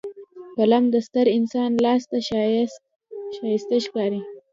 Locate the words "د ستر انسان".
0.93-1.69